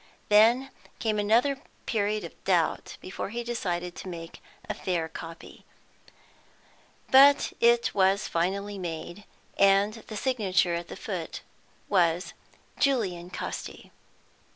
[0.29, 5.63] Then came another period of doubt before he decided to make a fair copy.
[7.11, 9.25] But it was finally made,
[9.59, 11.41] and the signature at the foot
[11.87, 12.33] was:
[12.79, 13.91] Julian Casti.